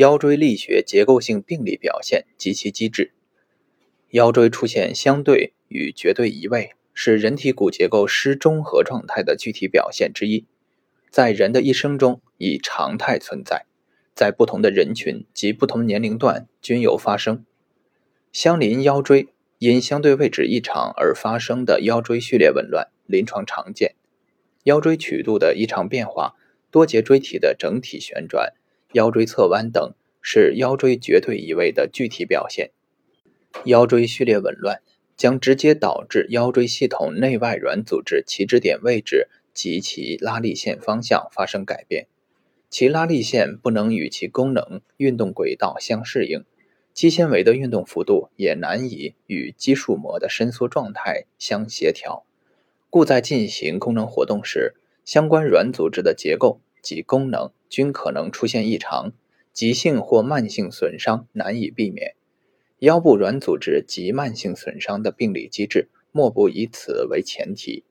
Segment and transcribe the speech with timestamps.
[0.00, 3.12] 腰椎力学结构性病理表现及其机制。
[4.12, 10.46] 腰椎出现相对与绝对移位，是人体骨结构失中和状态的具体表现之一，
[11.10, 13.66] 在人的一生中以常态存在，
[14.14, 17.44] 在不同的人群及不同年龄段均有发生。
[18.32, 19.28] 相邻腰椎
[19.58, 23.94] 因相对位置异常而发生的腰椎序列紊乱，临床常见。
[24.64, 26.36] 腰椎曲度的异常变化、
[26.70, 28.54] 多节椎体的整体旋转、
[28.92, 32.70] 腰椎侧弯等，是腰椎绝对移位的具体表现。
[33.64, 34.80] 腰椎序列紊乱
[35.16, 42.06] 将直接导致腰椎系统内外软组织起止点位置及其拉力线方向发生改变，
[42.68, 46.44] 其拉力线不能与其功能运动轨道相适应。
[46.92, 52.24] 肌纤维的运动幅度也难以与肌束膜的伸缩状态相协调，
[52.90, 59.12] 故在进行功能活动时，相关软组织的结构及功能均可能出现异常，
[59.54, 62.14] 急性或慢性损伤难以避免。
[62.80, 67.84] 腰部软组织及慢性损伤的病理机制，莫不以此为前提。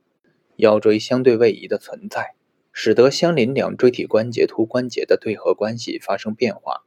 [0.58, 2.36] 腰椎相对位移的存在，
[2.74, 6.84] 使得相邻两椎体关节突关节的对合关系发生变化。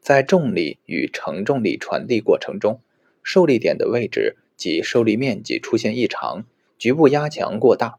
[0.00, 2.80] 在重力与承重力传递过程中，
[3.22, 6.46] 受力点的位置及受力面积出现异常，
[6.78, 7.98] 局部压强过大。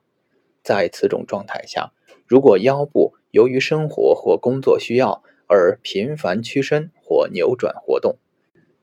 [0.63, 1.91] 在此种状态下，
[2.25, 8.17] 如果腰部由于生活或工作需要而频繁屈伸或扭转活动，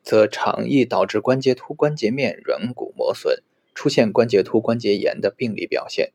[0.02, 3.42] 则常易导致关节突关节面软骨磨损，
[3.74, 6.12] 出现关节突关节炎的病理表现。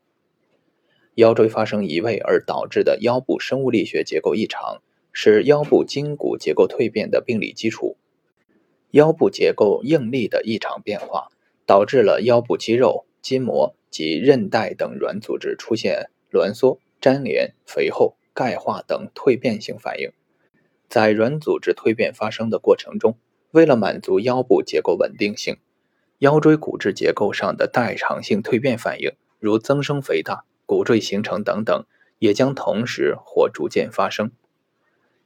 [1.16, 4.82] 腰椎发生移位而导致的腰部生物力学结构异常。
[5.14, 7.98] 是腰部筋骨结构蜕变的病理基础。
[8.92, 11.28] 腰部结构应力的异常变化，
[11.66, 20.12] 导致了腰部肌肉、筋膜及韧带等软组织出现挛缩、粘连、肥厚、钙化等蜕变性反应。
[20.88, 23.16] 在软组织蜕变发生的过程中，
[23.50, 25.56] 为了满足腰部结构稳定性，
[26.18, 31.84] 腰椎骨质结构上的代偿性蜕变反应，如增生肥大、骨赘形成等等，
[32.18, 34.30] 也将同时或逐渐发生。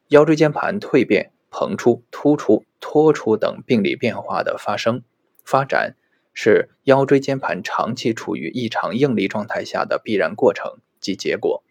[0.09, 5.03] 腰椎间盘蜕变、膨出、突出、脱出等病理变化的发生、
[5.45, 5.97] 发展，
[6.33, 11.65] 是腰椎间盘长期处于异常应力状态下的必然过程及结果。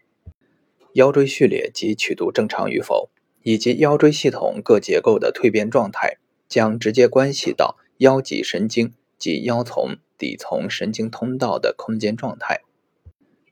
[0.95, 3.09] 腰椎序列及曲度正常与否，
[3.43, 6.17] 以及腰椎系统各结构的蜕变状态，
[6.49, 12.61] 将直接关系到腰脊神经及腰丛底丛神经通道的空间状态。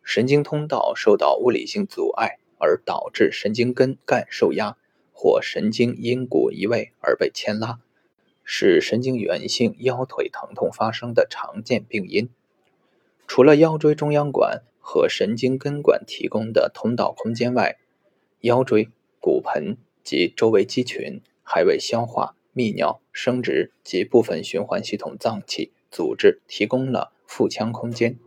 [0.03, 2.39] 神经通道受到物理性阻碍。
[2.65, 4.77] 而导致神经根干受压，
[5.11, 7.81] 或神经因骨移位而被牵拉，
[8.45, 12.29] 是神经源性腰腿疼痛发生的常见病因。
[13.27, 17.77] 除了腰椎中央管和神经根管提供的通道空间外，
[18.41, 18.89] 腰椎、
[19.21, 28.19] 骨盆及周围肌群还为消化、泌尿、生殖及部分循环系统脏器组织提供了腹腔空间。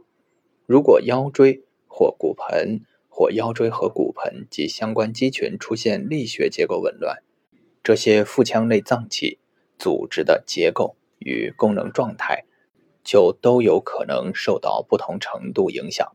[0.65, 2.81] 如果腰椎或骨盆，
[3.11, 7.23] 或腰椎和骨盆及相关肌群出现力学结构紊乱，
[7.85, 9.39] 这些腹腔内脏器
[9.79, 12.45] 组织的结构与功能状态
[13.05, 16.11] 就都有可能受到不同程度影响。